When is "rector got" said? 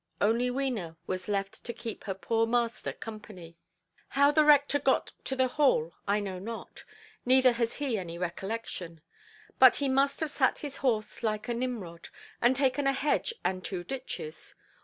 4.43-5.11